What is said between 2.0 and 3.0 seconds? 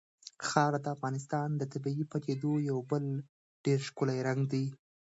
پدیدو یو